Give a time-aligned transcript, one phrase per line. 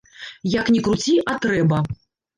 [0.53, 1.83] Як ні круці, а трэба.